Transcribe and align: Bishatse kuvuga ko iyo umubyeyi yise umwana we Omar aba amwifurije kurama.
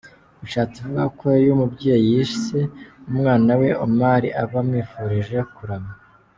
Bishatse 0.41 0.77
kuvuga 0.81 1.03
ko 1.19 1.25
iyo 1.41 1.51
umubyeyi 1.55 2.05
yise 2.15 2.59
umwana 3.09 3.51
we 3.61 3.69
Omar 3.85 4.21
aba 4.41 4.57
amwifurije 4.63 5.39
kurama. 5.55 5.93